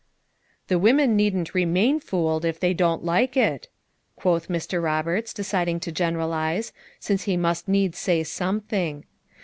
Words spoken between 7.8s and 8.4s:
say